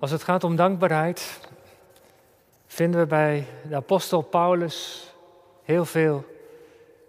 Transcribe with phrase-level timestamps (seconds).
[0.00, 1.40] Als het gaat om dankbaarheid,
[2.66, 5.06] vinden we bij de apostel Paulus
[5.62, 6.24] heel veel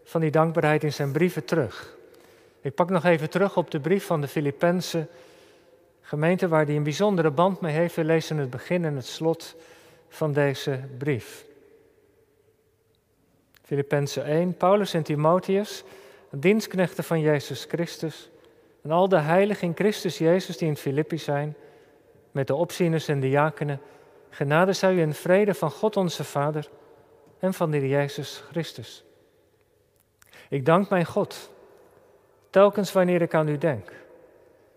[0.03, 1.97] van die dankbaarheid in zijn brieven terug.
[2.61, 5.07] Ik pak nog even terug op de brief van de Filippense
[6.01, 7.95] gemeente waar hij een bijzondere band mee heeft.
[7.95, 9.55] We lezen het begin en het slot
[10.07, 11.45] van deze brief.
[13.63, 15.83] Filippenzen 1, Paulus en Timotheus,
[16.31, 18.29] dienstknechten van Jezus Christus
[18.81, 21.55] en al de heiligen in Christus Jezus die in Filippi zijn,
[22.39, 23.81] met de opzieners en diakenen,
[24.29, 26.69] genade zij u in vrede van God onze Vader
[27.39, 29.03] en van de Jezus Christus.
[30.49, 31.49] Ik dank mijn God,
[32.49, 33.91] telkens wanneer ik aan u denk.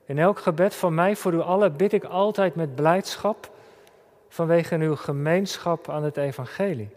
[0.04, 3.50] In elk gebed van mij voor u allen bid ik altijd met blijdschap
[4.28, 6.90] vanwege uw gemeenschap aan het evangelie.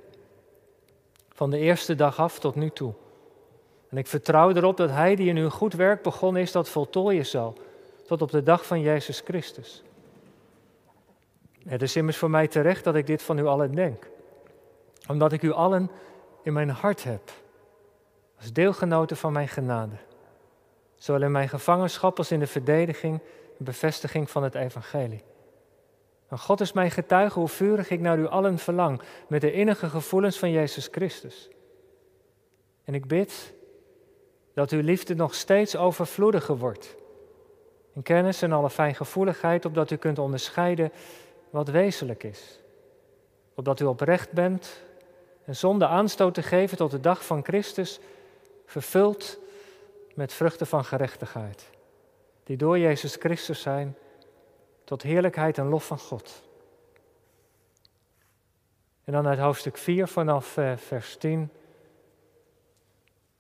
[1.29, 2.93] Van de eerste dag af tot nu toe.
[3.89, 7.25] En ik vertrouw erop dat Hij die in uw goed werk begonnen is, dat voltooien
[7.25, 7.53] zal,
[8.07, 9.83] tot op de dag van Jezus Christus.
[11.67, 14.09] Het is immers voor mij terecht dat ik dit van u allen denk,
[15.07, 15.91] omdat ik u allen
[16.43, 17.31] in mijn hart heb,
[18.37, 19.95] als deelgenoten van mijn genade,
[20.95, 23.19] zowel in mijn gevangenschap als in de verdediging
[23.57, 25.23] en bevestiging van het evangelie.
[26.27, 29.89] En God is mijn getuige hoe vurig ik naar u allen verlang, met de innige
[29.89, 31.49] gevoelens van Jezus Christus.
[32.83, 33.53] En ik bid
[34.53, 36.95] dat uw liefde nog steeds overvloediger wordt.
[37.93, 40.91] In kennis en alle fijngevoeligheid, opdat u kunt onderscheiden
[41.55, 42.59] wat wezenlijk is.
[43.53, 44.81] Opdat u oprecht bent
[45.45, 47.99] en zonder aanstoot te geven tot de dag van Christus,
[48.65, 49.39] vervuld
[50.15, 51.69] met vruchten van gerechtigheid,
[52.43, 53.97] die door Jezus Christus zijn
[54.83, 56.43] tot heerlijkheid en lof van God.
[59.03, 61.51] En dan uit hoofdstuk 4 vanaf eh, vers 10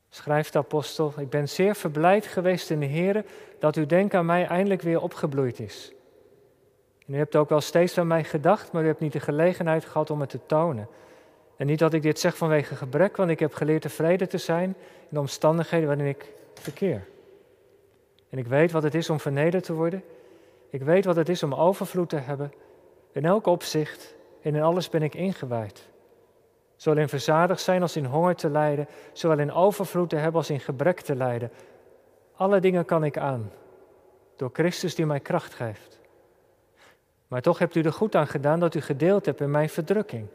[0.09, 3.25] schrijft de apostel, ik ben zeer verblijd geweest in de Heer
[3.59, 5.94] dat uw denk aan mij eindelijk weer opgebloeid is.
[7.07, 9.85] En u hebt ook wel steeds aan mij gedacht, maar u hebt niet de gelegenheid
[9.85, 10.87] gehad om het te tonen.
[11.57, 14.69] En niet dat ik dit zeg vanwege gebrek, want ik heb geleerd tevreden te zijn
[14.99, 17.07] in de omstandigheden waarin ik verkeer.
[18.29, 20.03] En ik weet wat het is om vernederd te worden.
[20.69, 22.53] Ik weet wat het is om overvloed te hebben.
[23.11, 25.87] In elk opzicht en in alles ben ik ingewijd.
[26.75, 30.49] Zowel in verzadigd zijn als in honger te lijden, zowel in overvloed te hebben als
[30.49, 31.51] in gebrek te lijden.
[32.35, 33.51] Alle dingen kan ik aan,
[34.35, 35.94] door Christus die mij kracht geeft.
[37.27, 40.27] Maar toch hebt u er goed aan gedaan dat u gedeeld hebt in mijn verdrukking.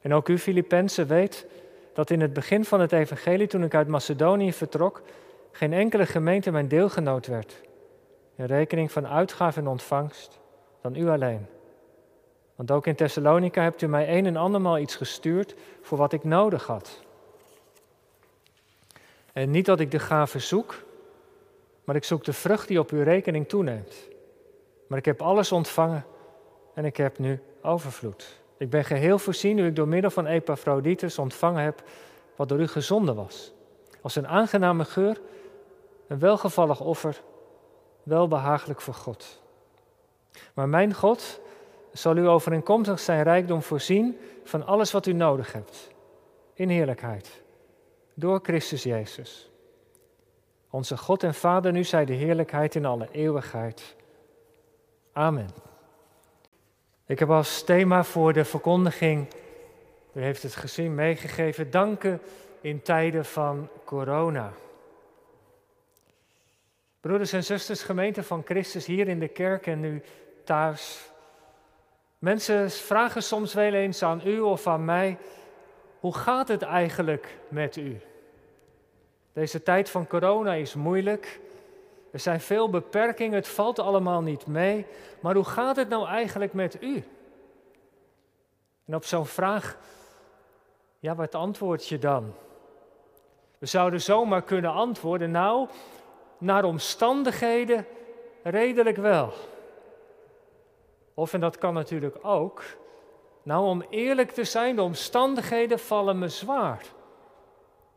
[0.00, 1.46] En ook u, Filippenzen, weet
[1.92, 5.02] dat in het begin van het evangelie, toen ik uit Macedonië vertrok,
[5.52, 7.60] geen enkele gemeente mijn deelgenoot werd.
[8.36, 10.38] In rekening van uitgave en ontvangst,
[10.80, 11.46] dan u alleen.
[12.54, 16.24] Want ook in Thessalonica hebt u mij een en andermaal iets gestuurd voor wat ik
[16.24, 17.02] nodig had.
[19.32, 20.82] En niet dat ik de gave zoek,
[21.84, 24.08] maar ik zoek de vrucht die op uw rekening toeneemt.
[24.90, 26.04] Maar ik heb alles ontvangen
[26.74, 28.40] en ik heb nu overvloed.
[28.56, 31.82] Ik ben geheel voorzien nu ik door middel van Epaphroditus ontvangen heb
[32.36, 33.52] wat door u gezonden was.
[34.00, 35.20] Als een aangename geur,
[36.06, 37.22] een welgevallig offer,
[38.02, 39.42] welbehagelijk voor God.
[40.54, 41.40] Maar mijn God
[41.92, 45.90] zal u overeenkomstig zijn rijkdom voorzien van alles wat u nodig hebt.
[46.54, 47.42] In heerlijkheid.
[48.14, 49.50] Door Christus Jezus.
[50.70, 53.98] Onze God en Vader, nu zij de heerlijkheid in alle eeuwigheid.
[55.20, 55.48] Amen.
[57.06, 59.26] Ik heb als thema voor de verkondiging,
[60.12, 62.20] u heeft het gezien, meegegeven, danken
[62.60, 64.52] in tijden van corona.
[67.00, 70.02] Broeders en zusters, gemeente van Christus hier in de kerk en nu
[70.44, 71.10] thuis.
[72.18, 75.18] Mensen vragen soms wel eens aan u of aan mij,
[75.98, 78.00] hoe gaat het eigenlijk met u?
[79.32, 81.40] Deze tijd van corona is moeilijk.
[82.12, 84.86] Er zijn veel beperkingen, het valt allemaal niet mee.
[85.20, 87.04] Maar hoe gaat het nou eigenlijk met u?
[88.86, 89.78] En op zo'n vraag,
[90.98, 92.34] ja, wat antwoord je dan?
[93.58, 95.68] We zouden zomaar kunnen antwoorden, nou,
[96.38, 97.86] naar omstandigheden
[98.42, 99.32] redelijk wel.
[101.14, 102.62] Of, en dat kan natuurlijk ook,
[103.42, 106.82] nou om eerlijk te zijn, de omstandigheden vallen me zwaar.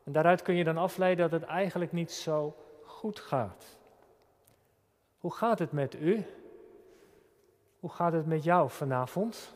[0.03, 2.55] En daaruit kun je dan afleiden dat het eigenlijk niet zo
[2.85, 3.77] goed gaat.
[5.23, 6.25] Hoe gaat het met u?
[7.79, 9.55] Hoe gaat het met jou vanavond?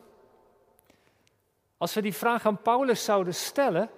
[1.78, 3.90] Als we die vraag aan Paulus zouden stellen,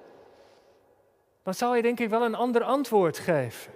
[1.44, 3.74] dan zou hij denk ik wel een ander antwoord geven.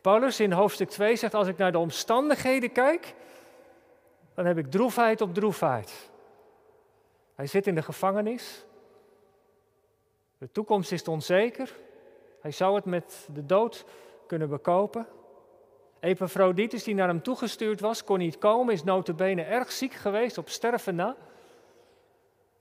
[0.00, 3.14] Paulus in hoofdstuk 2 zegt, als ik naar de omstandigheden kijk,
[4.34, 6.10] dan heb ik droefheid op droefheid.
[7.34, 8.64] Hij zit in de gevangenis.
[10.38, 11.76] De toekomst is onzeker.
[12.40, 13.84] Hij zou het met de dood
[14.26, 15.06] kunnen bekopen.
[16.02, 20.48] Epaphroditus, die naar hem toegestuurd was, kon niet komen, is notabene erg ziek geweest, op
[20.48, 21.16] sterven na.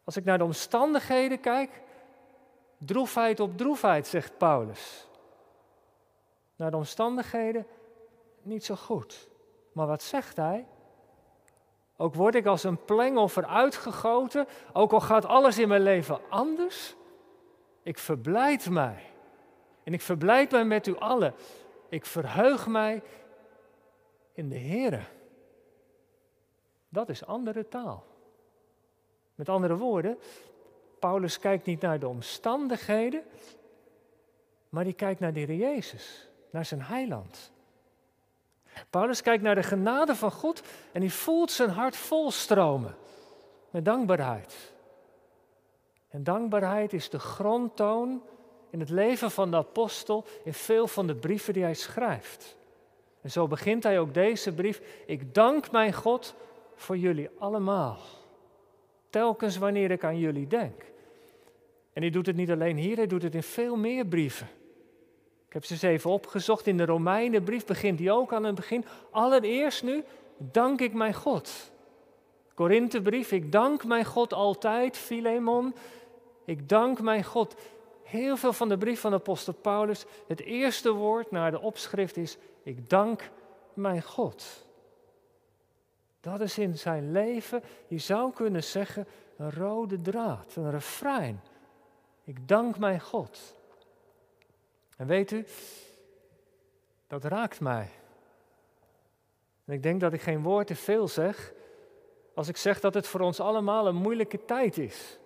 [0.04, 1.82] Als ik naar de omstandigheden kijk,
[2.78, 5.08] droefheid op droefheid, zegt Paulus.
[6.56, 7.68] Naar de omstandigheden
[8.42, 9.30] niet zo goed.
[9.72, 10.68] Maar wat zegt hij?
[11.98, 16.96] Ook word ik als een plengoffer uitgegoten, ook al gaat alles in mijn leven anders.
[17.84, 19.04] Ik verblijd mij.
[19.84, 21.34] En ik verblijd mij met u allen.
[21.90, 23.04] Ik verheug mij
[24.34, 25.10] in de Heer.
[26.90, 28.06] Dat is andere taal.
[29.36, 30.18] Met andere woorden,
[31.00, 33.24] Paulus kijkt niet naar de omstandigheden,
[34.70, 37.52] maar die kijkt naar de Jezus, naar zijn heiland.
[38.90, 40.62] Paulus kijkt naar de genade van God
[40.92, 42.96] en hij voelt zijn hart volstromen
[43.70, 44.74] met dankbaarheid.
[46.08, 48.24] En dankbaarheid is de grondtoon
[48.70, 52.58] in het leven van de apostel in veel van de brieven die hij schrijft.
[53.22, 54.82] En zo begint hij ook deze brief.
[55.06, 56.36] Ik dank mijn God
[56.76, 57.98] voor jullie allemaal.
[59.10, 60.84] Telkens wanneer ik aan jullie denk.
[61.94, 64.48] En hij doet het niet alleen hier, hij doet het in veel meer brieven.
[65.48, 66.68] Ik heb ze eens even opgezocht.
[66.68, 68.86] In de Romeinenbrief begint hij ook aan het begin.
[69.10, 70.04] Allereerst nu
[70.38, 71.72] dank ik mijn God.
[72.54, 74.98] Korinthebrief, ik dank mijn God altijd.
[74.98, 75.74] Filemon,
[76.46, 77.56] ik dank mijn God.
[78.04, 82.38] Heel veel van de brief van apostel Paulus, het eerste woord naar de opschrift is,
[82.64, 83.30] ik dank
[83.74, 84.66] mijn God.
[86.20, 91.42] Dat is in zijn leven, je zou kunnen zeggen, een rode draad, een refrein.
[92.24, 93.56] Ik dank mijn God.
[94.98, 95.46] En weet u,
[97.08, 97.90] dat raakt mij.
[99.66, 101.54] En ik denk dat ik geen woord te veel zeg
[102.34, 105.20] als ik zeg dat het voor ons allemaal een moeilijke tijd is.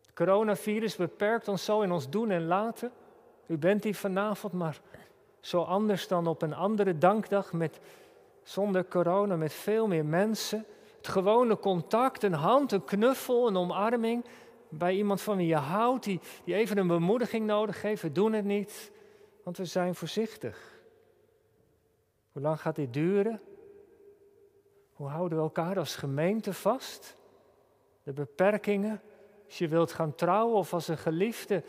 [0.00, 2.92] Het coronavirus beperkt ons zo in ons doen en laten.
[3.46, 4.80] U bent hier vanavond, maar
[5.42, 7.80] zo anders dan op een andere dankdag met,
[8.42, 10.66] zonder corona, met veel meer mensen.
[10.96, 14.24] Het gewone contact, een hand, een knuffel, een omarming
[14.68, 18.02] bij iemand van wie je houdt, die, even een bemoediging nodig heeft.
[18.02, 18.92] We doen het niet,
[19.42, 20.80] want we zijn voorzichtig.
[22.32, 23.40] Hoe lang gaat dit duren?
[24.92, 27.16] Hoe houden we elkaar als gemeente vast?
[28.02, 29.00] De beperkingen,
[29.46, 31.62] als je wilt gaan trouwen of als een geliefde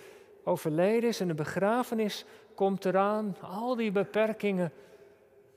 [0.44, 4.72] overleden is en de begrafenis komt eraan, al die beperkingen,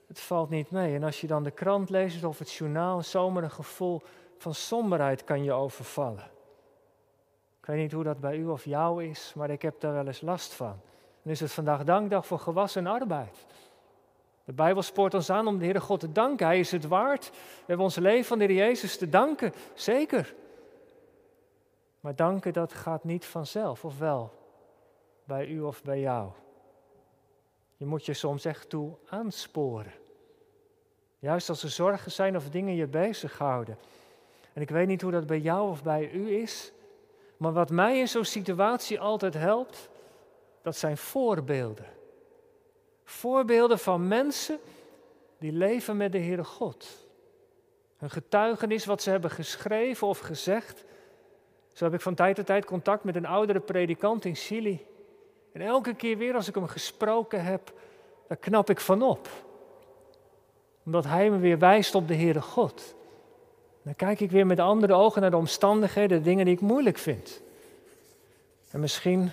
[0.06, 0.94] het valt niet mee.
[0.94, 4.02] En als je dan de krant leest of het journaal, zomaar een gevoel
[4.38, 6.30] van somberheid kan je overvallen.
[7.60, 10.06] Ik weet niet hoe dat bij u of jou is, maar ik heb daar wel
[10.06, 10.80] eens last van.
[11.22, 13.46] En is het vandaag dankdag voor gewassen arbeid.
[14.44, 16.46] De Bijbel spoort ons aan om de Heere God te danken.
[16.46, 17.30] Hij is het waard.
[17.30, 20.34] We hebben ons leven van de Heer Jezus te danken, zeker.
[22.00, 24.32] Maar danken, dat gaat niet vanzelf, of wel?
[25.24, 26.30] Bij u of bij jou.
[27.76, 29.92] Je moet je soms echt toe aansporen.
[31.18, 33.78] Juist als er zorgen zijn of dingen je bezighouden.
[34.52, 36.72] En ik weet niet hoe dat bij jou of bij u is.
[37.36, 39.88] Maar wat mij in zo'n situatie altijd helpt,
[40.62, 41.86] dat zijn voorbeelden.
[43.04, 44.58] Voorbeelden van mensen
[45.38, 47.06] die leven met de Heere God.
[47.98, 50.84] Een getuigenis wat ze hebben geschreven of gezegd.
[51.72, 54.86] Zo heb ik van tijd tot tijd contact met een oudere predikant in Chili.
[55.56, 57.72] En elke keer weer als ik hem gesproken heb,
[58.28, 59.28] daar knap ik van op.
[60.84, 62.94] Omdat hij me weer wijst op de Heere God.
[63.82, 66.98] Dan kijk ik weer met andere ogen naar de omstandigheden, de dingen die ik moeilijk
[66.98, 67.42] vind.
[68.70, 69.30] En misschien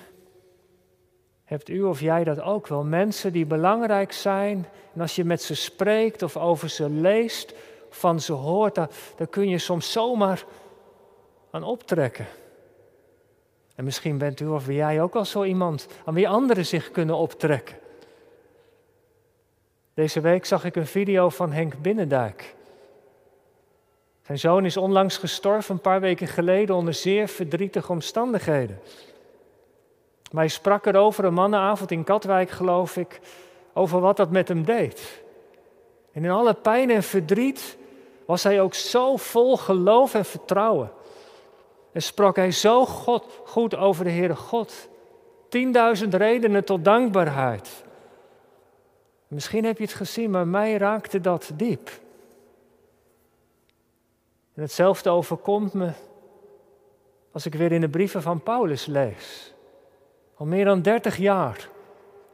[1.43, 2.83] hebt u of jij dat ook wel.
[2.83, 4.65] Mensen die belangrijk zijn.
[4.93, 7.53] En als je met ze spreekt of over ze leest,
[7.89, 10.45] van ze hoort, daar kun je soms zomaar
[11.51, 12.27] aan optrekken.
[13.75, 17.15] En misschien bent u of jij ook al zo iemand aan wie anderen zich kunnen
[17.15, 17.75] optrekken.
[19.93, 22.55] Deze week zag ik een video van Henk Binnendijk.
[24.21, 28.79] Zijn zoon is onlangs gestorven, een paar weken geleden, onder zeer verdrietige omstandigheden.
[30.31, 33.19] Maar hij sprak erover een mannenavond in Katwijk, geloof ik,
[33.73, 35.23] over wat dat met hem deed.
[36.11, 37.77] En in alle pijn en verdriet
[38.25, 40.91] was hij ook zo vol geloof en vertrouwen.
[41.93, 44.89] En sprak hij zo God, goed over de Heere God.
[45.49, 47.83] Tienduizend redenen tot dankbaarheid.
[49.27, 51.89] Misschien heb je het gezien, maar mij raakte dat diep.
[54.53, 55.91] En hetzelfde overkomt me
[57.31, 59.53] als ik weer in de brieven van Paulus lees.
[60.35, 61.69] Al meer dan dertig jaar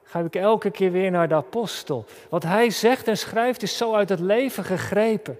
[0.03, 2.05] ga ik elke keer weer naar de apostel.
[2.29, 5.37] Wat hij zegt en schrijft is zo uit het leven gegrepen.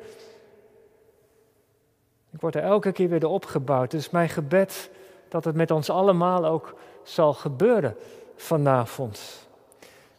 [2.32, 3.92] Ik word er elke keer weer opgebouwd.
[3.92, 4.90] Het is mijn gebed
[5.30, 7.96] dat het met ons allemaal ook zal gebeuren
[8.36, 9.48] vanavond.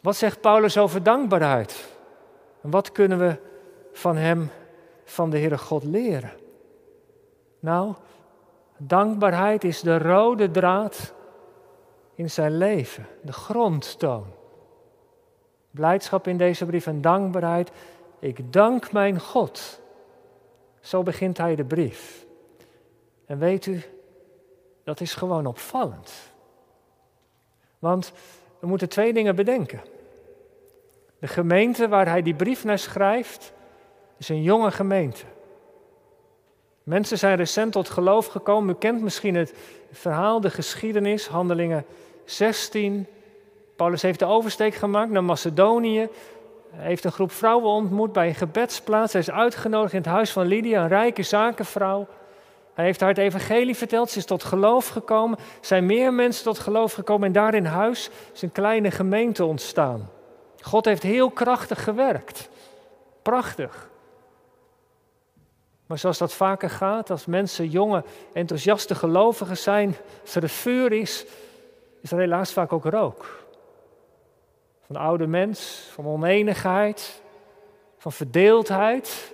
[0.01, 1.89] Wat zegt Paulus over dankbaarheid?
[2.61, 3.37] En wat kunnen we
[3.93, 4.51] van hem,
[5.05, 6.33] van de Heere God leren?
[7.61, 7.95] Nou,
[8.77, 11.13] dankbaarheid is de rode draad
[12.15, 14.27] in zijn leven, de grondtoon.
[15.71, 17.71] Blijdschap in deze brief en dankbaarheid.
[18.19, 19.81] Ik dank mijn God.
[20.81, 22.27] Zo begint hij de brief.
[23.27, 23.83] En weet u,
[24.85, 26.13] dat is gewoon opvallend.
[27.79, 28.13] Want
[28.59, 29.81] we moeten twee dingen bedenken.
[31.19, 33.53] De gemeente waar hij die brief naar schrijft,
[34.17, 35.25] is een jonge gemeente.
[36.83, 38.75] Mensen zijn recent tot geloof gekomen.
[38.75, 39.55] U kent misschien het
[39.91, 41.85] verhaal, de geschiedenis, handelingen
[42.25, 43.07] 16.
[43.77, 46.09] Paulus heeft de oversteek gemaakt naar Macedonië.
[46.71, 49.13] Hij heeft een groep vrouwen ontmoet bij een gebedsplaats.
[49.13, 52.07] Hij is uitgenodigd in het huis van Lydia, een rijke zakenvrouw.
[52.75, 55.39] Hij heeft haar het evangelie verteld, ze is tot geloof gekomen.
[55.39, 59.45] Er zijn meer mensen tot geloof gekomen en daar in huis is een kleine gemeente
[59.45, 60.11] ontstaan.
[60.61, 62.49] God heeft heel krachtig gewerkt.
[63.23, 63.89] Prachtig.
[65.87, 71.27] Maar zoals dat vaker gaat, als mensen jonge, enthousiaste gelovigen zijn, als er vuur is,
[72.01, 73.40] is er helaas vaak ook rook.
[74.91, 77.23] Van oude mens, van oneenigheid,
[77.99, 79.33] van verdeeldheid.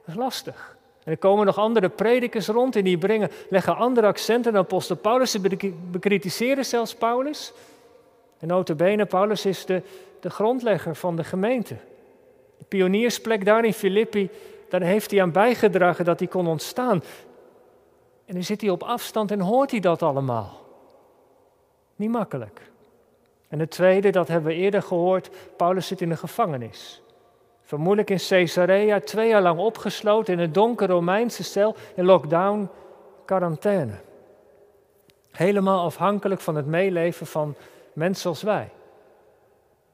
[0.00, 0.76] Dat is lastig.
[1.04, 4.96] En er komen nog andere predikers rond en die brengen, leggen andere accenten dan apostel
[4.96, 5.30] Paulus.
[5.30, 5.40] Ze
[5.90, 7.52] bekritiseren zelfs Paulus.
[8.38, 9.82] En notabene, Paulus is de,
[10.20, 11.76] de grondlegger van de gemeente.
[12.58, 14.30] De pioniersplek daar in Filippi,
[14.68, 17.02] daar heeft hij aan bijgedragen dat hij kon ontstaan.
[18.24, 20.66] En dan zit hij op afstand en hoort hij dat allemaal.
[21.96, 22.69] Niet makkelijk.
[23.50, 27.02] En het tweede, dat hebben we eerder gehoord, Paulus zit in de gevangenis.
[27.62, 32.68] Vermoedelijk in Caesarea, twee jaar lang opgesloten in een donkere Romeinse cel, in lockdown,
[33.24, 33.92] quarantaine.
[35.30, 37.54] Helemaal afhankelijk van het meeleven van
[37.92, 38.70] mensen zoals wij.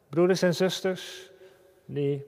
[0.08, 1.30] Broeders en zusters,
[1.84, 2.26] die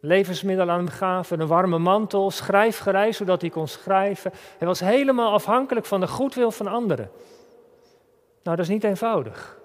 [0.00, 4.32] levensmiddelen aan hem gaven, een warme mantel, schrijfgerij zodat hij kon schrijven.
[4.58, 7.10] Hij was helemaal afhankelijk van de goedwil van anderen.
[8.42, 9.60] Nou, dat is niet eenvoudig.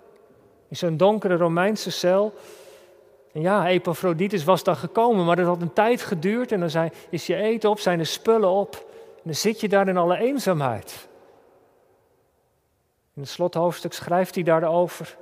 [0.68, 2.34] In zo'n donkere Romeinse cel.
[3.34, 6.52] En ja, Epaphroditus was dan gekomen, maar dat had een tijd geduurd.
[6.52, 8.76] En dan zei, is je eten op, zijn de spullen op.
[9.16, 11.08] En dan zit je daar in alle eenzaamheid.
[13.14, 15.18] In het slothoofdstuk schrijft hij daarover.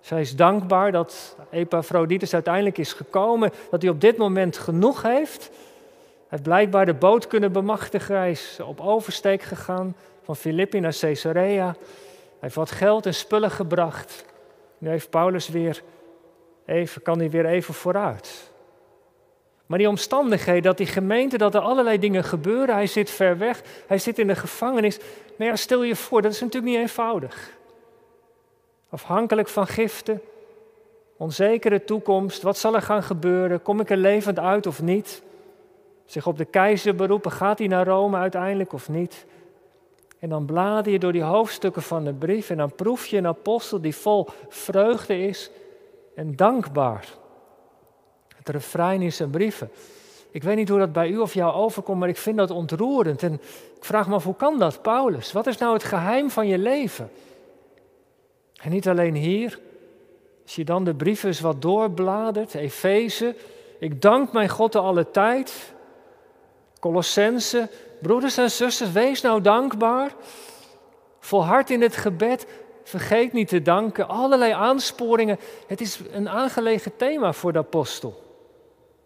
[0.00, 5.48] Zij is dankbaar dat Epaphroditus uiteindelijk is gekomen, dat hij op dit moment genoeg heeft.
[5.48, 10.96] Hij heeft blijkbaar de boot kunnen bemachtigen, hij is op oversteek gegaan van Filippi naar
[11.00, 11.64] Caesarea.
[11.64, 14.24] Hij heeft wat geld en spullen gebracht.
[14.84, 15.82] Nu heeft Paulus weer
[16.66, 18.52] even, kan hij weer even vooruit.
[19.66, 23.62] Maar die omstandigheden, dat die gemeente, dat er allerlei dingen gebeuren, hij zit ver weg,
[23.86, 24.98] hij zit in de gevangenis.
[25.36, 27.50] Nou ja, stel je voor, dat is natuurlijk niet eenvoudig.
[28.88, 30.20] Afhankelijk van giften,
[31.16, 35.22] onzekere toekomst, wat zal er gaan gebeuren, kom ik er levend uit of niet?
[36.04, 39.26] Zich op de keizer beroepen, gaat hij naar Rome uiteindelijk of niet?
[40.24, 43.26] En dan blader je door die hoofdstukken van de brief en dan proef je een
[43.26, 45.50] apostel die vol vreugde is
[46.14, 47.08] en dankbaar.
[48.36, 49.70] Het refrein in zijn brieven.
[50.30, 53.22] Ik weet niet hoe dat bij u of jou overkomt, maar ik vind dat ontroerend.
[53.22, 53.32] En
[53.76, 55.32] ik vraag me af, hoe kan dat, Paulus?
[55.32, 57.10] Wat is nou het geheim van je leven?
[58.62, 59.60] En niet alleen hier.
[60.42, 63.36] Als je dan de brieven eens wat doorbladert, Efeze,
[63.78, 65.72] ik dank mijn God de alle tijd.
[66.80, 67.68] Colossense,
[68.02, 70.14] broeders en zusters, wees nou dankbaar.
[71.20, 72.46] Volhard in het gebed,
[72.84, 74.08] vergeet niet te danken.
[74.08, 75.38] Allerlei aansporingen.
[75.66, 78.22] Het is een aangelegen thema voor de apostel.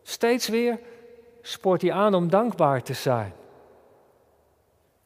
[0.03, 0.81] Steeds weer
[1.43, 3.33] spoort hij aan om dankbaar te zijn.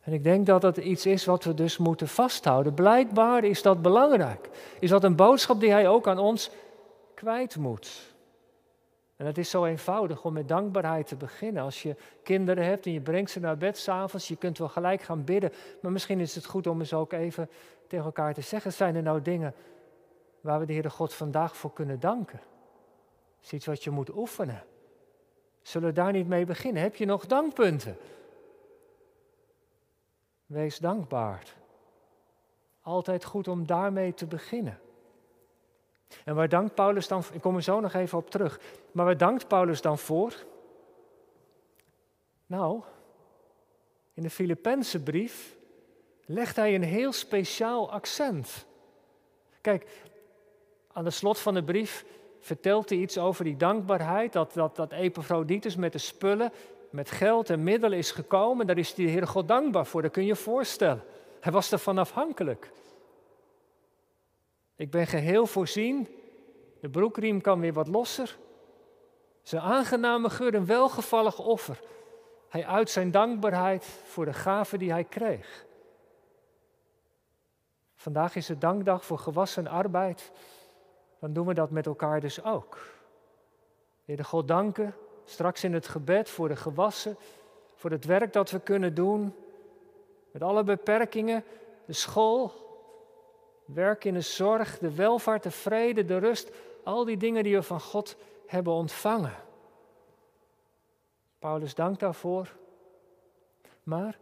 [0.00, 2.74] En ik denk dat dat iets is wat we dus moeten vasthouden.
[2.74, 4.48] Blijkbaar is dat belangrijk.
[4.80, 6.50] Is dat een boodschap die hij ook aan ons
[7.14, 8.11] kwijt moet.
[9.22, 11.62] En het is zo eenvoudig om met dankbaarheid te beginnen.
[11.62, 15.02] Als je kinderen hebt en je brengt ze naar bed s'avonds, je kunt wel gelijk
[15.02, 15.52] gaan bidden.
[15.82, 17.48] Maar misschien is het goed om eens ook even
[17.86, 19.54] tegen elkaar te zeggen: zijn er nou dingen
[20.40, 22.40] waar we de Heere God vandaag voor kunnen danken?
[23.42, 24.64] Is iets wat je moet oefenen.
[25.62, 26.82] Zullen we daar niet mee beginnen?
[26.82, 27.96] Heb je nog dankpunten?
[30.46, 31.54] Wees dankbaar.
[32.80, 34.78] Altijd goed om daarmee te beginnen.
[36.24, 38.60] En waar dankt Paulus dan, ik kom er zo nog even op terug,
[38.92, 40.34] maar waar dankt Paulus dan voor?
[42.46, 42.82] Nou,
[44.14, 45.56] in de Filippense brief
[46.24, 48.66] legt hij een heel speciaal accent.
[49.60, 49.86] Kijk,
[50.92, 52.04] aan de slot van de brief
[52.40, 56.52] vertelt hij iets over die dankbaarheid, dat, dat, dat Epaphroditus met de spullen,
[56.90, 58.66] met geld en middelen is gekomen.
[58.66, 61.02] Daar is de Heer God dankbaar voor, dat kun je je voorstellen.
[61.40, 62.70] Hij was ervan afhankelijk.
[64.76, 66.08] Ik ben geheel voorzien.
[66.80, 68.38] De broekriem kan weer wat losser.
[69.42, 71.80] Zijn aangename geur, een welgevallig offer.
[72.48, 75.66] Hij uit zijn dankbaarheid voor de gave die hij kreeg.
[77.94, 80.32] Vandaag is het dankdag voor gewassen arbeid.
[81.18, 82.78] Dan doen we dat met elkaar dus ook.
[84.04, 87.16] Heer God danken, straks in het gebed voor de gewassen,
[87.74, 89.34] voor het werk dat we kunnen doen.
[90.30, 91.44] Met alle beperkingen,
[91.84, 92.61] de school,
[93.64, 96.50] werk in de zorg, de welvaart, de vrede, de rust.
[96.84, 98.16] Al die dingen die we van God
[98.46, 99.34] hebben ontvangen.
[101.38, 102.56] Paulus dankt daarvoor.
[103.82, 104.18] Maar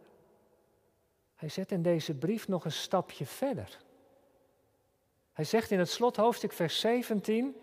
[1.35, 3.77] hij zet in deze brief nog een stapje verder.
[5.33, 7.55] Hij zegt in het slothoofdstuk vers 17,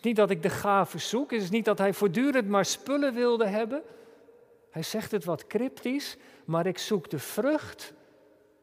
[0.00, 3.46] niet dat ik de gave zoek, het is niet dat hij voortdurend maar spullen wilde
[3.46, 3.82] hebben.
[4.70, 7.92] Hij zegt het wat cryptisch, maar ik zoek de vrucht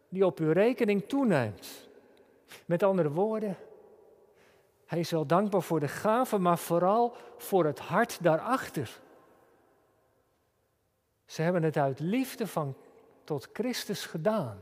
[0.09, 1.89] die op uw rekening toeneemt.
[2.65, 3.57] Met andere woorden,
[4.85, 8.99] hij is wel dankbaar voor de gave, maar vooral voor het hart daarachter.
[11.25, 12.75] Ze hebben het uit liefde van
[13.23, 14.61] tot Christus gedaan.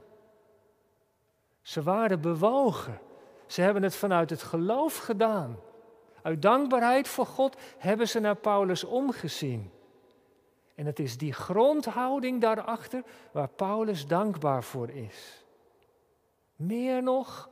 [1.61, 2.99] Ze waren bewogen.
[3.45, 5.59] Ze hebben het vanuit het geloof gedaan.
[6.21, 9.71] Uit dankbaarheid voor God hebben ze naar Paulus omgezien.
[10.75, 15.43] En het is die grondhouding daarachter waar Paulus dankbaar voor is.
[16.55, 17.49] Meer nog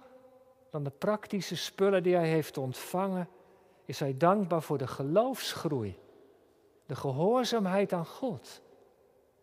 [0.78, 3.30] dan de praktische spullen die hij heeft ontvangen,
[3.86, 5.98] is hij dankbaar voor de geloofsgroei,
[6.86, 8.62] de gehoorzaamheid aan God.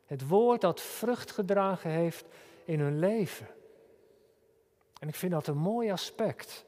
[0.07, 2.27] Het woord dat vrucht gedragen heeft
[2.65, 3.47] in hun leven.
[5.01, 6.65] En ik vind dat een mooi aspect.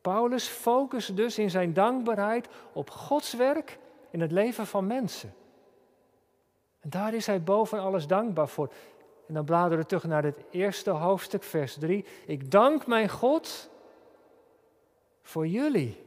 [0.00, 3.78] Paulus focust dus in zijn dankbaarheid op Gods werk
[4.10, 5.34] in het leven van mensen.
[6.80, 8.72] En daar is hij boven alles dankbaar voor.
[9.26, 12.04] En dan bladeren we terug naar het eerste hoofdstuk, vers 3.
[12.26, 13.70] Ik dank mijn God
[15.22, 16.04] voor jullie.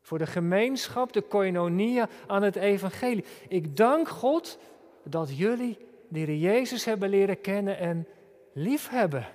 [0.00, 3.24] Voor de gemeenschap, de koinonia aan het evangelie.
[3.48, 4.58] Ik dank God
[5.02, 8.06] dat jullie de Jezus hebben leren kennen en
[8.52, 9.26] lief hebben.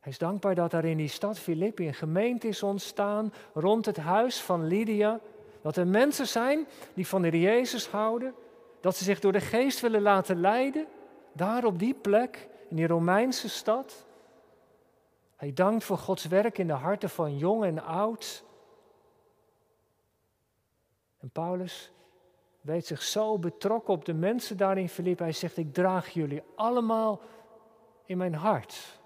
[0.00, 3.96] Hij is dankbaar dat er in die stad Filippi een gemeente is ontstaan rond het
[3.96, 5.20] huis van Lydia.
[5.62, 8.34] Dat er mensen zijn die van de Jezus houden.
[8.80, 10.86] Dat ze zich door de geest willen laten leiden.
[11.32, 14.06] Daar op die plek, in die Romeinse stad.
[15.36, 18.44] Hij dankt voor Gods werk in de harten van jong en oud.
[21.18, 21.92] En Paulus
[22.60, 25.22] weet zich zo betrokken op de mensen daar in Filippi.
[25.22, 27.20] Hij zegt, ik draag jullie allemaal
[28.04, 29.00] in mijn hart.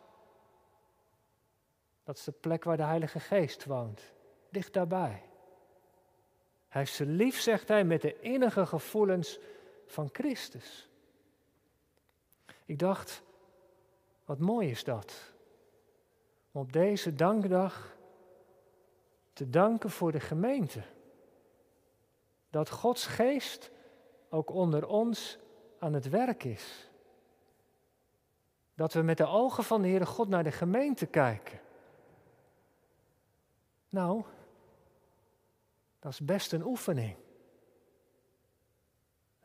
[2.05, 4.13] Dat is de plek waar de Heilige Geest woont,
[4.51, 5.23] dicht daarbij.
[6.69, 9.39] Hij heeft ze lief, zegt hij, met de innige gevoelens
[9.87, 10.89] van Christus.
[12.65, 13.23] Ik dacht,
[14.25, 15.33] wat mooi is dat.
[16.53, 17.97] Om op deze dankdag
[19.33, 20.83] te danken voor de gemeente.
[22.51, 23.71] Dat Gods geest
[24.29, 25.39] ook onder ons
[25.79, 26.91] aan het werk is.
[28.75, 31.61] Dat we met de ogen van de Heere God naar de gemeente kijken.
[33.89, 34.25] Nou,
[35.99, 37.17] dat is best een oefening.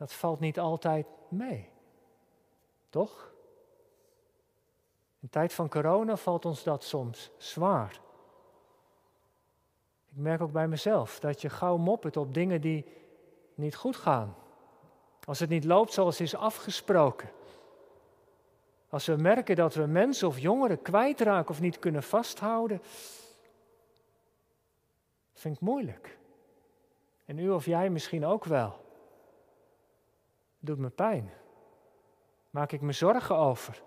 [0.00, 1.68] Dat valt niet altijd mee.
[2.88, 3.32] Toch?
[5.18, 8.00] In tijd van corona valt ons dat soms zwaar.
[10.06, 12.84] Ik merk ook bij mezelf dat je gauw moppert op dingen die
[13.54, 14.34] niet goed gaan.
[15.24, 17.30] Als het niet loopt zoals is afgesproken.
[18.88, 22.82] Als we merken dat we mensen of jongeren kwijtraken of niet kunnen vasthouden,
[25.32, 26.18] vind ik moeilijk.
[27.24, 28.88] En u of jij misschien ook wel.
[30.60, 31.30] Doet me pijn.
[32.50, 33.82] Maak ik me zorgen over.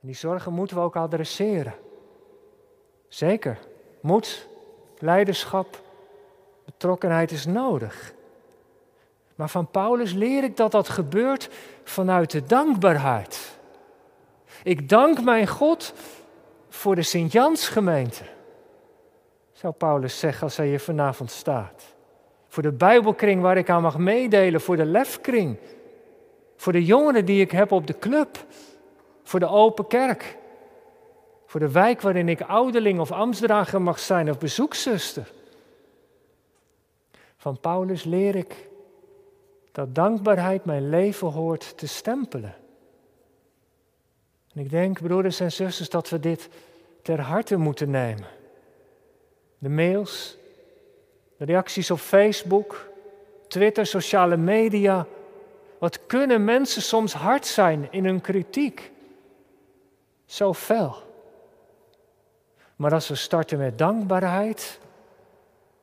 [0.00, 1.74] En die zorgen moeten we ook adresseren.
[3.08, 3.58] Zeker,
[4.00, 4.48] moed,
[4.98, 5.82] leiderschap,
[6.64, 8.14] betrokkenheid is nodig.
[9.34, 11.50] Maar van Paulus leer ik dat dat gebeurt
[11.84, 13.58] vanuit de dankbaarheid.
[14.62, 15.94] Ik dank mijn God
[16.68, 18.24] voor de Sint-Jansgemeente
[19.62, 21.94] zou Paulus zeggen als hij hier vanavond staat.
[22.52, 25.58] Voor de Bijbelkring waar ik aan mag meedelen, voor de lefkring,
[26.56, 28.46] voor de jongeren die ik heb op de club,
[29.22, 30.36] voor de open kerk,
[31.46, 35.32] voor de wijk waarin ik ouderling of ambtsdrager mag zijn of bezoekzuster.
[37.36, 38.68] Van Paulus leer ik
[39.72, 42.54] dat dankbaarheid mijn leven hoort te stempelen.
[44.54, 46.48] En ik denk, broeders en zusters, dat we dit
[47.02, 48.26] ter harte moeten nemen
[49.58, 50.40] de mails,
[51.42, 52.88] de reacties op Facebook,
[53.48, 55.06] Twitter, sociale media.
[55.78, 58.90] Wat kunnen mensen soms hard zijn in hun kritiek?
[60.24, 60.96] Zo fel.
[62.76, 64.78] Maar als we starten met dankbaarheid,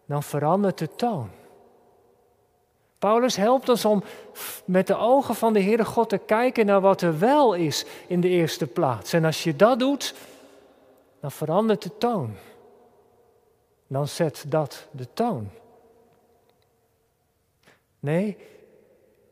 [0.06, 1.30] dan verandert de toon.
[3.00, 4.04] Paulus helpt ons om
[4.66, 8.22] met de ogen van de Heere God te kijken naar wat er wel is in
[8.22, 9.14] de eerste plaats.
[9.14, 10.14] En als je dat doet,
[11.20, 12.36] dan verandert de toon.
[13.90, 15.50] Dan zet dat de toon.
[18.00, 18.38] Nee,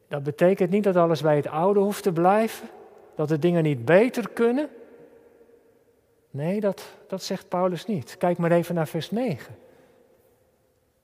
[0.07, 2.69] dat betekent niet dat alles bij het oude hoeft te blijven,
[3.15, 4.69] dat de dingen niet beter kunnen.
[6.29, 8.17] Nee, dat, dat zegt Paulus niet.
[8.17, 9.55] Kijk maar even naar vers 9.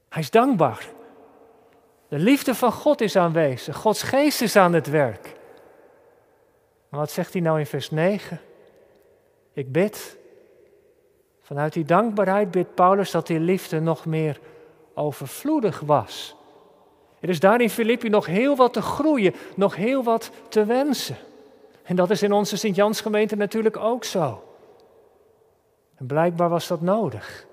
[0.10, 0.88] Hij is dankbaar.
[2.08, 3.76] De liefde van God is aanwezig.
[3.76, 5.36] Gods geest is aan het werk.
[6.89, 8.39] Maar wat zegt hij nou in vers 9?
[9.54, 10.18] Ik bid.
[11.43, 14.39] Vanuit die dankbaarheid bidt Paulus dat die liefde nog meer
[14.93, 16.36] overvloedig was.
[17.19, 21.17] Er is daar in Filippi nog heel wat te groeien, nog heel wat te wensen.
[21.84, 24.43] En dat is in onze Sint-Jans gemeente natuurlijk ook zo.
[25.95, 27.45] En blijkbaar was dat nodig.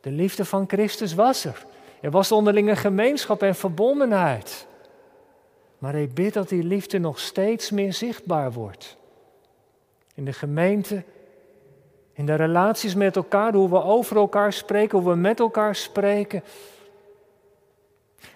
[0.00, 1.66] De liefde van Christus was er.
[2.00, 4.66] Er was onderlinge gemeenschap en verbondenheid.
[5.78, 8.96] Maar hij bidt dat die liefde nog steeds meer zichtbaar wordt.
[10.14, 11.04] In de gemeente,
[12.18, 16.42] in de relaties met elkaar, hoe we over elkaar spreken, hoe we met elkaar spreken.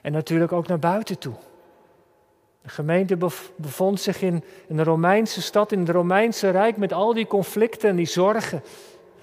[0.03, 1.35] En natuurlijk ook naar buiten toe.
[2.63, 3.17] De gemeente
[3.57, 7.97] bevond zich in een Romeinse stad, in het Romeinse Rijk, met al die conflicten en
[7.97, 8.63] die zorgen.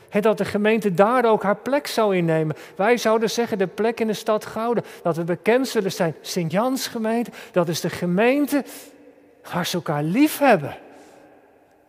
[0.09, 2.55] En dat de gemeente daar ook haar plek zou innemen.
[2.75, 4.83] Wij zouden zeggen de plek in de stad Gouden.
[5.03, 6.15] Dat we bekend zullen zijn.
[6.21, 8.63] Sint-Jans gemeente, dat is de gemeente
[9.53, 10.77] waar ze elkaar lief hebben.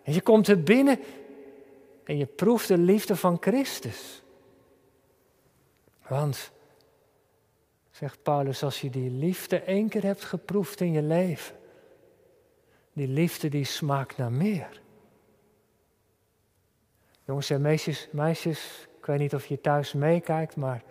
[0.03, 0.99] En je komt er binnen
[2.11, 4.23] en je proeft de liefde van Christus.
[6.09, 6.53] Want,
[7.91, 11.57] zegt Paulus, als je die liefde één keer hebt geproefd in je leven,
[12.93, 14.81] die liefde die smaakt naar meer.
[17.25, 20.83] Jongens en meisjes, meisjes, ik weet niet of je thuis meekijkt, maar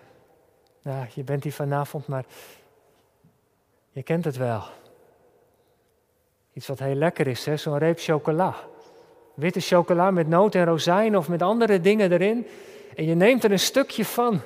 [0.81, 2.25] nou, je bent hier vanavond, maar
[3.91, 4.63] je kent het wel.
[6.53, 7.57] Iets wat heel lekker is, hè?
[7.57, 8.67] zo'n reep chocola.
[9.39, 12.47] Witte chocola met noot en rozijn of met andere dingen erin.
[12.95, 14.41] En je neemt er een stukje van.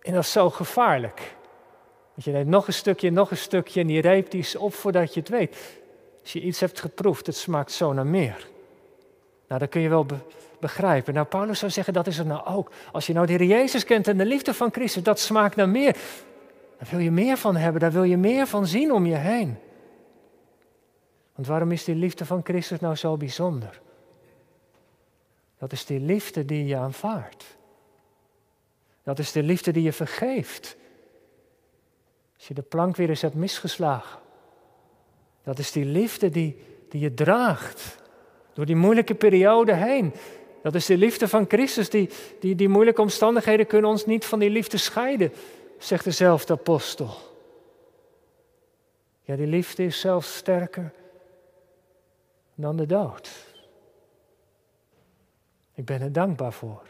[0.00, 1.36] En dat is zo gevaarlijk.
[2.14, 4.74] Want je neemt nog een stukje, nog een stukje en die reep die is op
[4.74, 5.56] voordat je het weet.
[6.22, 8.48] Als je iets hebt geproefd, het smaakt zo naar meer.
[9.48, 10.06] Nou, dan kun je wel
[10.60, 11.14] begrijpen.
[11.14, 12.70] Nou, Paulus zou zeggen, dat is het nou ook.
[12.92, 15.68] Als je nou de Heer Jezus kent en de liefde van Christus, dat smaakt naar
[15.68, 15.96] meer.
[16.78, 19.58] Daar wil je meer van hebben, daar wil je meer van zien om je heen.
[21.40, 23.80] Want waarom is die liefde van Christus nou zo bijzonder?
[25.58, 27.56] Dat is die liefde die je aanvaardt.
[29.02, 30.76] Dat is de liefde die je vergeeft.
[32.36, 34.20] Als je de plank weer eens hebt misgeslagen.
[35.42, 36.56] Dat is die liefde die,
[36.88, 37.96] die je draagt
[38.52, 40.14] door die moeilijke periode heen.
[40.62, 41.90] Dat is de liefde van Christus.
[41.90, 45.32] Die, die, die moeilijke omstandigheden kunnen ons niet van die liefde scheiden,
[45.78, 47.10] zegt dezelfde apostel.
[49.20, 50.92] Ja, die liefde is zelfs sterker
[52.60, 53.48] dan de dood.
[55.74, 56.82] Ik ben er dankbaar voor.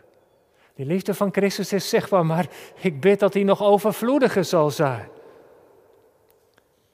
[0.75, 2.49] Die liefde van Christus is zichtbaar, maar
[2.81, 5.09] ik bid dat die nog overvloediger zal zijn.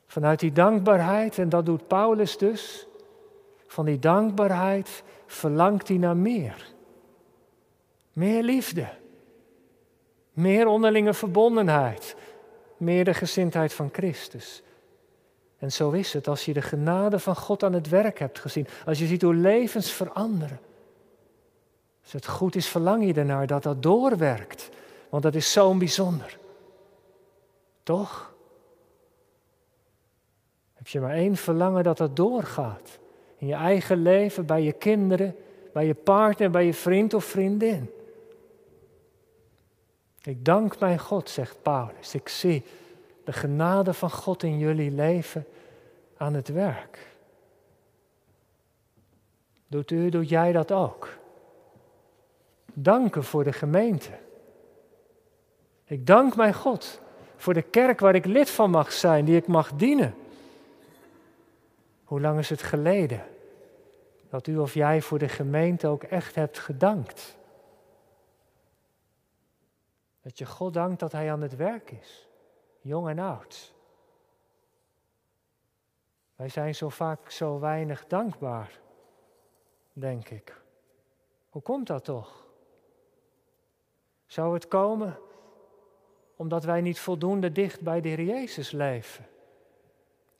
[0.07, 2.87] Vanuit die dankbaarheid, en dat doet Paulus dus,
[3.67, 6.67] van die dankbaarheid verlangt hij naar meer.
[8.12, 8.89] Meer liefde.
[10.33, 12.17] Meer onderlinge verbondenheid.
[12.77, 14.62] Meer de gezindheid van Christus.
[15.59, 18.66] En zo is het als je de genade van God aan het werk hebt gezien.
[18.87, 20.61] Als je ziet hoe levens veranderen.
[22.03, 24.69] Als het goed is, verlang je ernaar dat dat doorwerkt.
[25.09, 26.38] Want dat is zo bijzonder.
[27.83, 28.35] Toch?
[30.75, 32.99] Heb je maar één verlangen dat dat doorgaat.
[33.38, 35.37] In je eigen leven, bij je kinderen,
[35.73, 37.90] bij je partner, bij je vriend of vriendin.
[40.23, 42.14] Ik dank mijn God, zegt Paulus.
[42.14, 42.64] Ik zie
[43.27, 45.47] de genade van God in jullie leven
[46.17, 47.17] aan het werk.
[49.67, 51.09] Doet u, doet jij dat ook?
[52.73, 54.11] Danken voor de gemeente.
[55.85, 57.01] Ik dank mijn God
[57.37, 60.15] voor de kerk waar ik lid van mag zijn, die ik mag dienen.
[62.05, 63.23] Hoe lang is het geleden
[64.29, 67.37] dat u of jij voor de gemeente ook echt hebt gedankt?
[70.23, 72.26] Dat je God dankt dat Hij aan het werk is,
[72.87, 73.75] jong en oud.
[76.37, 78.81] Wij zijn zo vaak zo weinig dankbaar,
[79.92, 80.62] denk ik.
[81.49, 82.46] Hoe komt dat toch?
[84.27, 85.18] Zou het komen
[86.37, 89.27] omdat wij niet voldoende dicht bij de Heer Jezus leven?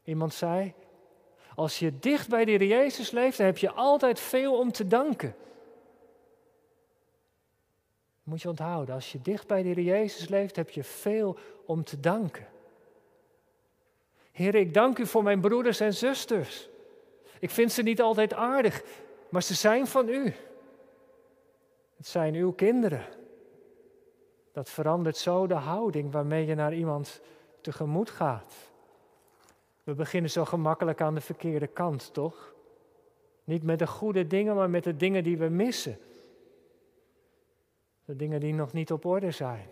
[0.05, 0.75] Iemand zei,
[1.55, 4.87] als je dicht bij de Heer Jezus leeft, dan heb je altijd veel om te
[4.87, 5.35] danken.
[8.27, 11.85] Moet je onthouden, als je dicht bij de Heer Jezus leeft, heb je veel om
[11.85, 12.47] te danken.
[14.33, 16.69] Heer, ik dank u voor mijn broeders en zusters.
[17.39, 18.83] Ik vind ze niet altijd aardig,
[19.29, 20.35] maar ze zijn van u.
[21.97, 23.05] Het zijn uw kinderen.
[24.53, 27.21] Dat verandert zo de houding waarmee je naar iemand
[27.61, 28.55] tegemoet gaat.
[29.85, 32.55] We beginnen zo gemakkelijk aan de verkeerde kant, toch?
[33.45, 35.99] Niet met de goede dingen, maar met de dingen die we missen.
[38.07, 39.71] De dingen die nog niet op orde zijn.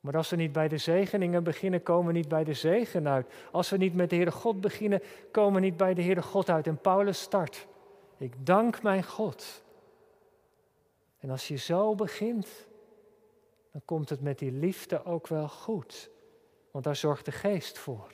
[0.00, 3.32] Maar als we niet bij de zegeningen beginnen, komen we niet bij de zegen uit.
[3.52, 6.50] Als we niet met de Heere God beginnen, komen we niet bij de Heere God
[6.50, 6.66] uit.
[6.66, 7.66] En Paulus start.
[8.16, 9.62] Ik dank mijn God.
[11.18, 12.66] En als je zo begint,
[13.72, 16.10] dan komt het met die liefde ook wel goed.
[16.70, 18.10] Want daar zorgt de geest voor.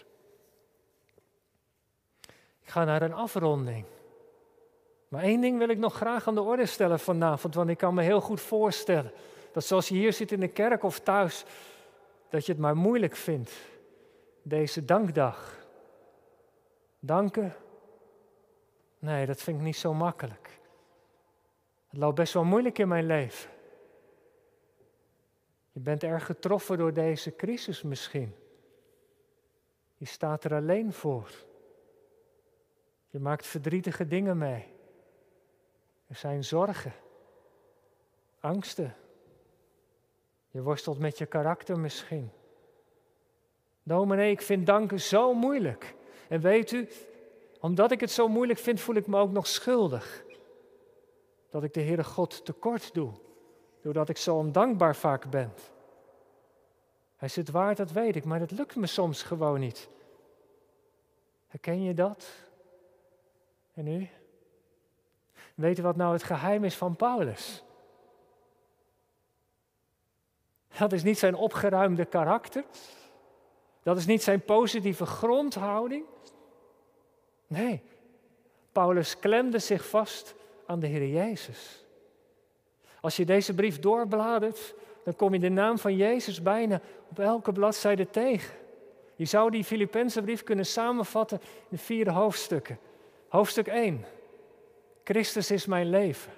[2.61, 3.85] Ik ga naar een afronding.
[5.13, 7.95] Maar één ding wil ik nog graag aan de orde stellen vanavond, want ik kan
[7.95, 9.13] me heel goed voorstellen
[9.53, 11.45] dat zoals je hier zit in de kerk of thuis,
[12.29, 13.53] dat je het maar moeilijk vindt,
[14.43, 15.67] deze dankdag.
[17.01, 17.55] Danken?
[18.99, 20.61] Nee, dat vind ik niet zo makkelijk.
[21.89, 23.51] Het loopt best wel moeilijk in mijn leven.
[25.73, 28.35] Je bent erg getroffen door deze crisis misschien.
[29.97, 31.31] Je staat er alleen voor.
[33.11, 34.72] Je maakt verdrietige dingen mee.
[36.13, 36.93] Er zijn zorgen,
[38.41, 38.95] angsten.
[40.51, 42.31] Je worstelt met je karakter misschien.
[43.83, 45.95] Dominee, ik vind danken zo moeilijk.
[46.29, 46.89] En weet u,
[47.61, 50.25] omdat ik het zo moeilijk vind, voel ik me ook nog schuldig.
[51.51, 53.13] Dat ik de Heere God tekort doe,
[53.81, 55.53] doordat ik zo ondankbaar vaak ben.
[57.17, 59.89] Hij zit waar, dat weet ik, maar het lukt me soms gewoon niet.
[61.47, 62.29] Herken je dat?
[63.75, 64.09] En u?
[65.63, 67.65] Weet u wat nou het geheim is van Paulus?
[70.79, 72.65] Dat is niet zijn opgeruimde karakter.
[73.83, 76.05] Dat is niet zijn positieve grondhouding.
[77.47, 77.83] Nee,
[78.73, 80.35] Paulus klemde zich vast
[80.67, 81.85] aan de Heer Jezus.
[83.01, 87.53] Als je deze brief doorbladert, dan kom je de naam van Jezus bijna op elke
[87.53, 88.55] bladzijde tegen.
[89.17, 92.79] Je zou die Filippense brief kunnen samenvatten in vier hoofdstukken.
[93.29, 94.05] Hoofdstuk 1.
[95.05, 96.33] Christus is mijn leven.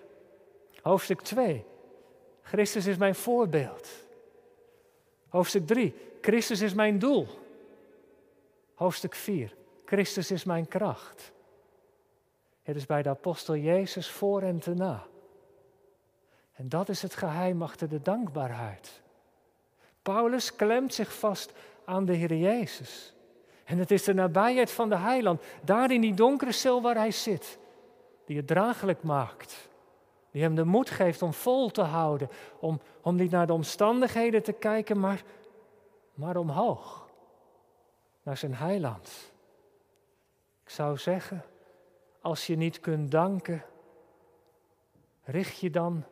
[0.83, 1.65] Hoofdstuk 2.
[2.43, 3.89] Christus is mijn voorbeeld.
[5.29, 5.95] Hoofdstuk 3.
[6.21, 7.27] Christus is mijn doel.
[8.75, 9.55] Hoofdstuk 4.
[9.85, 11.33] Christus is mijn kracht.
[12.63, 15.07] Het is bij de apostel Jezus voor en te na.
[16.53, 19.03] En dat is het geheim achter de dankbaarheid.
[20.03, 21.53] Paulus klemt zich vast
[21.85, 23.15] aan de Heer Jezus.
[23.65, 27.11] En het is de nabijheid van de heiland, daar in die donkere cel waar hij
[27.11, 27.59] zit,
[28.25, 29.69] die het draaglijk maakt.
[30.31, 34.43] Die hem de moed geeft om vol te houden, om, om niet naar de omstandigheden
[34.43, 35.23] te kijken, maar,
[36.15, 37.09] maar omhoog,
[38.23, 39.33] naar zijn heiland.
[40.65, 41.45] Ik zou zeggen,
[42.21, 43.65] als je niet kunt danken,
[45.23, 46.05] richt je dan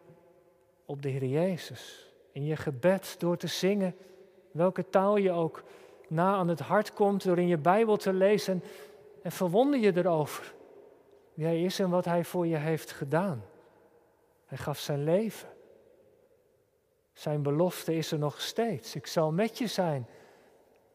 [0.84, 2.12] op de Heer Jezus.
[2.32, 3.96] In je gebed door te zingen,
[4.50, 5.62] welke taal je ook
[6.08, 8.62] na aan het hart komt, door in je Bijbel te lezen
[9.22, 10.54] en verwonder je erover
[11.34, 13.44] wie Hij is en wat Hij voor je heeft gedaan.
[14.46, 15.48] Hij gaf zijn leven.
[17.12, 18.94] Zijn belofte is er nog steeds.
[18.94, 20.06] Ik zal met je zijn,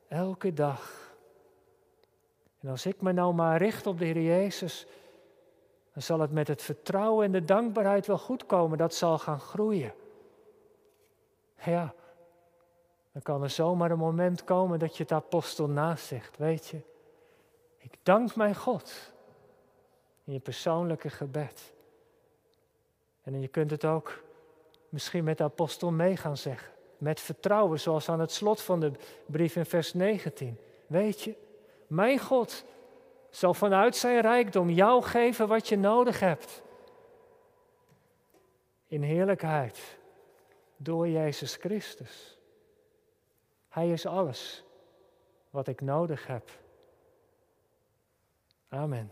[0.08, 1.15] elke dag.
[2.60, 4.88] En als ik me nou maar richt op de Heer Jezus,
[5.93, 8.78] dan zal het met het vertrouwen en de dankbaarheid wel goed komen.
[8.78, 9.93] Dat zal gaan groeien.
[11.63, 11.93] Ja,
[13.12, 16.82] dan kan er zomaar een moment komen dat je het apostel naast zegt, weet je.
[17.78, 19.13] Ik dank mijn God
[20.27, 21.73] in je persoonlijke gebed.
[23.21, 24.23] En je kunt het ook
[24.89, 26.71] misschien met de apostel mee gaan zeggen.
[26.97, 28.91] Met vertrouwen, zoals aan het slot van de
[29.25, 30.57] brief in vers 19.
[30.87, 31.35] Weet je,
[31.87, 32.65] mijn God
[33.29, 36.61] zal vanuit zijn rijkdom jou geven wat je nodig hebt.
[38.87, 39.97] In heerlijkheid,
[40.77, 42.37] door Jezus Christus.
[43.69, 44.63] Hij is alles
[45.49, 46.49] wat ik nodig heb.
[48.69, 49.11] Amen.